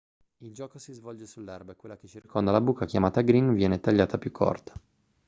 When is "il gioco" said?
0.39-0.79